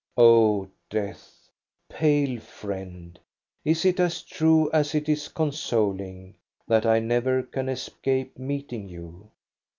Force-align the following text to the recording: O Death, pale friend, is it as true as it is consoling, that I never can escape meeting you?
O 0.17 0.67
Death, 0.89 1.51
pale 1.87 2.39
friend, 2.39 3.19
is 3.63 3.85
it 3.85 3.99
as 3.99 4.23
true 4.23 4.67
as 4.73 4.95
it 4.95 5.07
is 5.07 5.27
consoling, 5.27 6.33
that 6.67 6.87
I 6.87 6.97
never 6.97 7.43
can 7.43 7.69
escape 7.69 8.35
meeting 8.39 8.89
you? 8.89 9.29